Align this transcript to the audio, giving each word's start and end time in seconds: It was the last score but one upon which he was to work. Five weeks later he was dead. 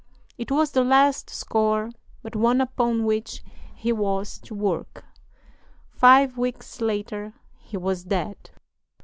It 0.35 0.49
was 0.49 0.71
the 0.71 0.83
last 0.83 1.29
score 1.29 1.91
but 2.23 2.35
one 2.35 2.59
upon 2.59 3.03
which 3.05 3.43
he 3.75 3.91
was 3.91 4.39
to 4.39 4.55
work. 4.55 5.03
Five 5.91 6.39
weeks 6.39 6.81
later 6.81 7.35
he 7.59 7.77
was 7.77 8.05
dead. 8.05 8.49